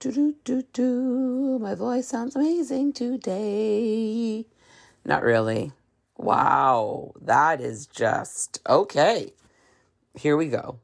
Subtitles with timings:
[0.00, 1.58] Do do do do.
[1.58, 4.46] My voice sounds amazing today.
[5.04, 5.72] Not really.
[6.16, 9.34] Wow, that is just okay.
[10.14, 10.78] Here we go.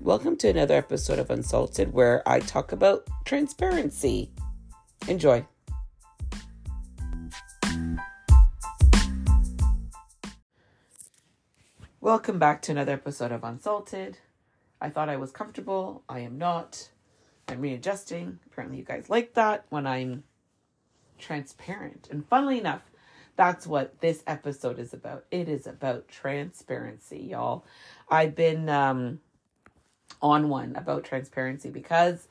[0.00, 4.30] Welcome to another episode of Unsalted where I talk about transparency.
[5.08, 5.44] Enjoy.
[12.06, 14.18] Welcome back to another episode of Unsalted.
[14.80, 16.04] I thought I was comfortable.
[16.08, 16.90] I am not.
[17.48, 18.38] I'm readjusting.
[18.46, 20.22] Apparently, you guys like that when I'm
[21.18, 22.06] transparent.
[22.08, 22.82] And funnily enough,
[23.34, 25.24] that's what this episode is about.
[25.32, 27.64] It is about transparency, y'all.
[28.08, 29.18] I've been um,
[30.22, 32.28] on one about transparency because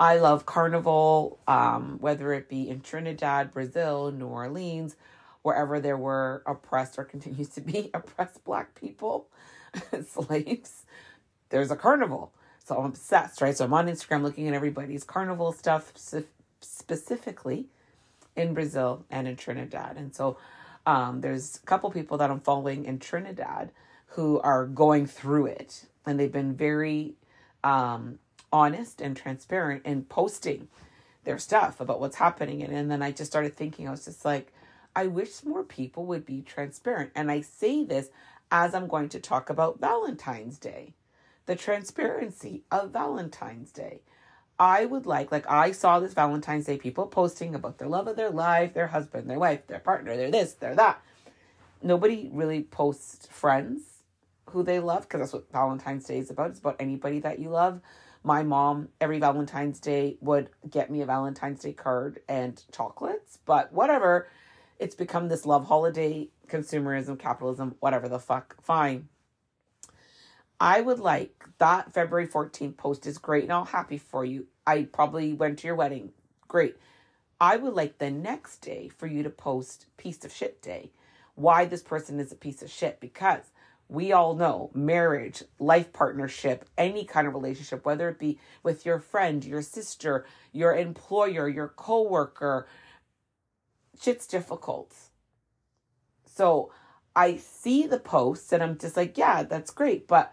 [0.00, 4.96] I love carnival, um, whether it be in Trinidad, Brazil, New Orleans,
[5.42, 9.28] wherever there were oppressed or continues to be oppressed black people,
[10.06, 10.84] slaves,
[11.50, 12.32] there's a carnival.
[12.64, 13.56] So I'm obsessed, right?
[13.56, 15.92] So I'm on Instagram looking at everybody's carnival stuff
[16.60, 17.66] specifically
[18.36, 19.96] in Brazil and in Trinidad.
[19.96, 20.38] And so
[20.86, 23.70] um, there's a couple people that I'm following in Trinidad
[24.08, 25.86] who are going through it.
[26.06, 27.14] And they've been very
[27.64, 28.18] um,
[28.52, 30.68] honest and transparent in posting
[31.24, 32.62] their stuff about what's happening.
[32.62, 34.52] And, and then I just started thinking, I was just like,
[34.94, 37.12] I wish more people would be transparent.
[37.14, 38.10] And I say this
[38.50, 40.92] as I'm going to talk about Valentine's Day,
[41.46, 44.02] the transparency of Valentine's Day.
[44.58, 48.16] I would like, like, I saw this Valentine's Day people posting about their love of
[48.16, 51.02] their life, their husband, their wife, their partner, their this, their that.
[51.82, 53.82] Nobody really posts friends
[54.50, 56.50] who they love because that's what Valentine's Day is about.
[56.50, 57.80] It's about anybody that you love.
[58.22, 63.72] My mom, every Valentine's Day, would get me a Valentine's Day card and chocolates, but
[63.72, 64.28] whatever
[64.82, 68.60] it's become this love holiday, consumerism, capitalism, whatever the fuck.
[68.64, 69.08] Fine.
[70.58, 74.48] I would like that February 14th post is great and I'm happy for you.
[74.66, 76.10] I probably went to your wedding.
[76.48, 76.76] Great.
[77.40, 80.90] I would like the next day for you to post piece of shit day.
[81.36, 83.52] Why this person is a piece of shit because
[83.88, 88.98] we all know marriage, life partnership, any kind of relationship, whether it be with your
[88.98, 92.66] friend, your sister, your employer, your coworker,
[94.02, 94.94] shit's difficult.
[96.24, 96.72] So
[97.14, 100.08] I see the posts and I'm just like, yeah, that's great.
[100.08, 100.32] But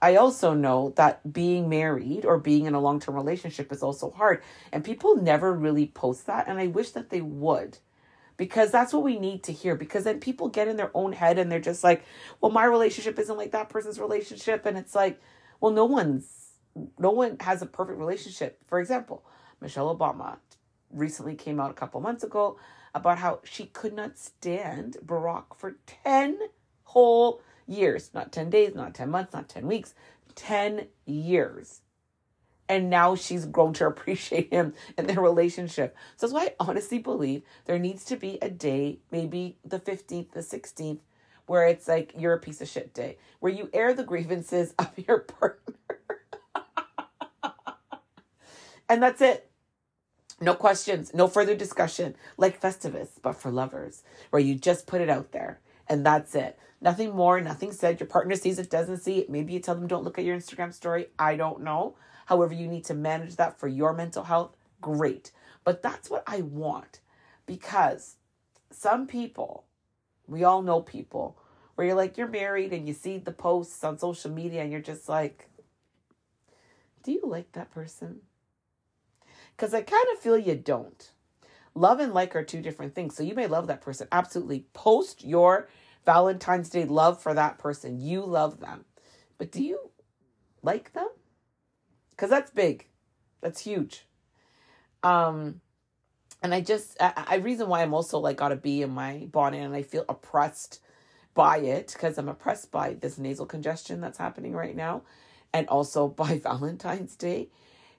[0.00, 4.10] I also know that being married or being in a long term relationship is also
[4.10, 4.42] hard.
[4.72, 6.48] And people never really post that.
[6.48, 7.78] And I wish that they would
[8.36, 9.74] because that's what we need to hear.
[9.74, 12.04] Because then people get in their own head and they're just like,
[12.40, 14.66] well, my relationship isn't like that person's relationship.
[14.66, 15.20] And it's like,
[15.60, 16.50] well, no one's,
[16.98, 18.58] no one has a perfect relationship.
[18.66, 19.24] For example,
[19.60, 20.38] Michelle Obama
[20.94, 22.58] recently came out a couple months ago
[22.94, 26.38] about how she could not stand Barack for 10
[26.84, 28.10] whole years.
[28.14, 29.94] Not 10 days, not 10 months, not 10 weeks,
[30.36, 31.80] 10 years.
[32.68, 35.96] And now she's grown to appreciate him and their relationship.
[36.16, 40.32] So that's why I honestly believe there needs to be a day, maybe the 15th,
[40.32, 41.00] the 16th,
[41.46, 44.90] where it's like you're a piece of shit day, where you air the grievances of
[44.96, 45.74] your partner.
[48.88, 49.50] and that's it.
[50.40, 55.08] No questions, no further discussion, like Festivus, but for lovers, where you just put it
[55.08, 56.58] out there and that's it.
[56.80, 58.00] Nothing more, nothing said.
[58.00, 59.30] Your partner sees it, doesn't see it.
[59.30, 61.06] Maybe you tell them don't look at your Instagram story.
[61.18, 61.96] I don't know.
[62.26, 64.56] However, you need to manage that for your mental health.
[64.80, 65.30] Great.
[65.62, 67.00] But that's what I want
[67.46, 68.16] because
[68.70, 69.64] some people,
[70.26, 71.38] we all know people
[71.74, 74.80] where you're like, you're married and you see the posts on social media and you're
[74.80, 75.48] just like,
[77.02, 78.20] do you like that person?
[79.56, 81.10] Because I kind of feel you don't.
[81.74, 83.16] Love and like are two different things.
[83.16, 84.08] So you may love that person.
[84.12, 84.66] Absolutely.
[84.72, 85.68] Post your
[86.04, 88.00] Valentine's Day love for that person.
[88.00, 88.84] You love them.
[89.38, 89.90] But do you
[90.62, 91.08] like them?
[92.10, 92.86] Because that's big.
[93.40, 94.06] That's huge.
[95.02, 95.60] Um,
[96.42, 99.28] and I just, I, I reason why I'm also like got a bee in my
[99.32, 100.80] bonnet and I feel oppressed
[101.34, 105.02] by it because I'm oppressed by this nasal congestion that's happening right now
[105.52, 107.48] and also by Valentine's Day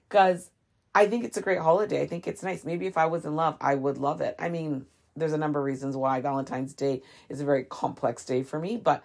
[0.08, 0.50] because
[0.96, 2.00] I think it's a great holiday.
[2.00, 2.64] I think it's nice.
[2.64, 4.34] Maybe if I was in love, I would love it.
[4.38, 8.42] I mean, there's a number of reasons why Valentine's Day is a very complex day
[8.42, 9.04] for me, but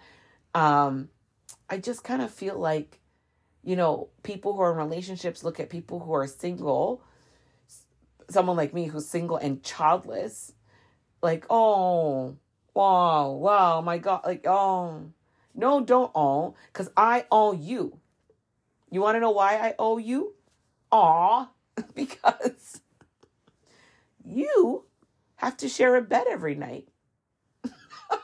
[0.54, 1.10] um
[1.68, 2.98] I just kind of feel like
[3.62, 7.02] you know, people who are in relationships look at people who are single,
[8.30, 10.52] someone like me who's single and childless,
[11.22, 12.36] like, "Oh,
[12.74, 15.12] wow, wow, my god, like, oh,
[15.54, 18.00] no, don't owe, cuz I owe you."
[18.90, 20.34] You want to know why I owe you?
[20.90, 21.48] Aw,
[21.94, 22.80] because
[24.24, 24.84] you
[25.36, 26.88] have to share a bed every night.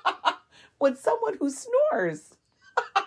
[0.80, 2.34] with someone who snores.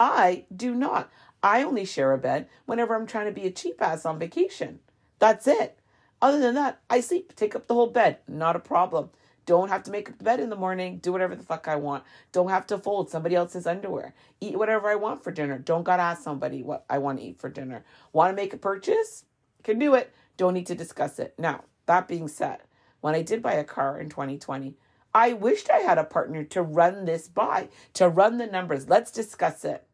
[0.00, 1.10] I do not.
[1.42, 4.78] I only share a bed whenever I'm trying to be a cheap ass on vacation.
[5.18, 5.78] That's it.
[6.20, 8.18] Other than that, I sleep, take up the whole bed.
[8.28, 9.10] Not a problem.
[9.44, 10.98] Don't have to make up the bed in the morning.
[10.98, 12.04] Do whatever the fuck I want.
[12.30, 14.14] Don't have to fold somebody else's underwear.
[14.40, 15.58] Eat whatever I want for dinner.
[15.58, 17.84] Don't gotta ask somebody what I want to eat for dinner.
[18.12, 19.24] Want to make a purchase?
[19.64, 20.12] Can do it.
[20.36, 21.34] Don't need to discuss it.
[21.38, 22.60] Now, that being said,
[23.00, 24.76] when I did buy a car in 2020,
[25.14, 28.88] I wished I had a partner to run this by, to run the numbers.
[28.88, 29.84] Let's discuss it.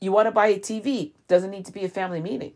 [0.00, 1.14] You want to buy a TV?
[1.28, 2.52] Doesn't need to be a family meeting.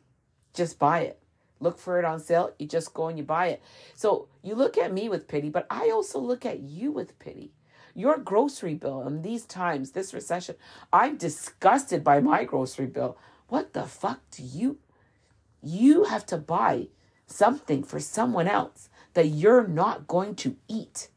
[0.54, 1.20] Just buy it.
[1.60, 2.52] Look for it on sale.
[2.58, 3.62] You just go and you buy it.
[3.94, 7.52] So you look at me with pity, but I also look at you with pity.
[7.94, 10.54] Your grocery bill in these times, this recession,
[10.92, 13.18] I'm disgusted by my grocery bill.
[13.48, 14.78] What the fuck do you?
[15.62, 16.88] You have to buy
[17.26, 21.08] something for someone else that you're not going to eat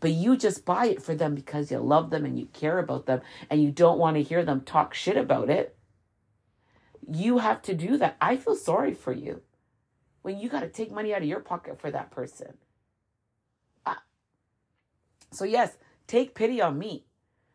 [0.00, 3.06] but you just buy it for them because you love them and you care about
[3.06, 5.76] them and you don't want to hear them talk shit about it.
[7.10, 8.16] You have to do that.
[8.20, 9.42] I feel sorry for you
[10.22, 12.54] when you got to take money out of your pocket for that person.
[13.86, 14.02] Ah.
[15.30, 15.76] So, yes,
[16.06, 17.04] take pity on me,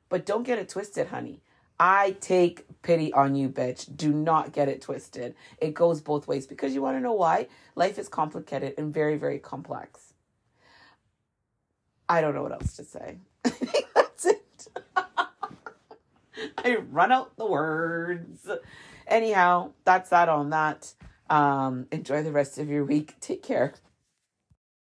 [0.10, 1.42] but don't get it twisted, honey.
[1.80, 3.96] I take pity on you, bitch.
[3.96, 5.36] Do not get it twisted.
[5.58, 7.48] It goes both ways because you want to know why?
[7.76, 10.14] Life is complicated and very, very complex.
[12.08, 13.18] I don't know what else to say.
[13.44, 14.68] That's it.
[16.58, 18.48] I run out the words.
[19.08, 20.94] Anyhow, that's that on that.
[21.34, 23.16] Um, enjoy the rest of your week.
[23.20, 23.74] Take care.